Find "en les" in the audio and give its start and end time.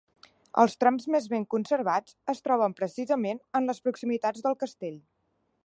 3.61-3.83